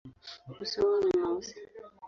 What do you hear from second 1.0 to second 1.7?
ni mweusi.